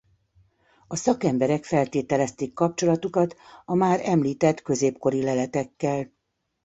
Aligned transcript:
A 0.87 0.95
szakemberek 0.95 1.63
feltételezték 1.63 2.53
kapcsolatukat 2.53 3.35
a 3.65 3.73
már 3.75 3.99
említett 4.03 4.61
középkori 4.61 5.21
leletekkel. 5.23 6.11